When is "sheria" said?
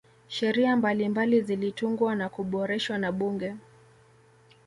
0.27-0.75